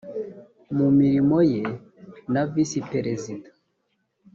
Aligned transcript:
mu 0.77 0.87
mirimo 0.97 1.37
ye 1.51 1.61
na 2.33 2.41
visi 2.51 2.79
perezida 2.91 3.49